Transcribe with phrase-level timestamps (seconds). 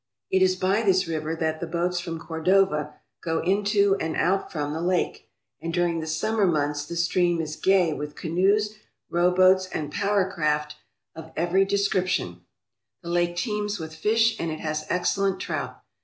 [0.31, 4.73] It is by this river that the boats from Cordova go into and out from
[4.73, 5.29] the lake,
[5.61, 8.73] and during the summer months the stream is gay with canoes,
[9.11, 10.75] rowboats, and power craft
[11.13, 13.03] of every de 296 ON THE COPPER RIVER RAILWAY scription.
[13.03, 15.83] The lake teems with fish and it has excellent trout.